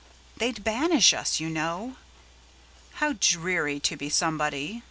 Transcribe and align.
They 0.35 0.51
'd 0.51 0.63
banish 0.63 1.13
us, 1.13 1.39
you 1.39 1.47
know. 1.47 1.95
How 2.93 3.13
dreary 3.19 3.79
to 3.81 3.95
be 3.95 4.09
somebody! 4.09 4.79